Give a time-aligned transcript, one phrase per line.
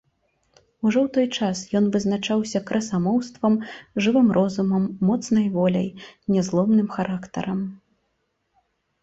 [0.85, 3.59] Ужо ў той час ён вызначаўся красамоўствам,
[4.07, 5.87] жывым розумам, моцнай воляй,
[6.33, 7.61] нязломным характарам.